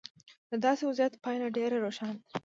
د 0.51 0.53
داسې 0.65 0.81
وضعیت 0.89 1.13
پایله 1.23 1.47
ډېره 1.57 1.77
روښانه 1.85 2.17
ده. 2.21 2.25